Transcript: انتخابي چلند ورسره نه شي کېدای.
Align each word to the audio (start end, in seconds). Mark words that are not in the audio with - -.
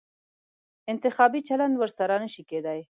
انتخابي 0.91 1.39
چلند 1.47 1.73
ورسره 1.77 2.15
نه 2.23 2.29
شي 2.33 2.43
کېدای. 2.49 2.81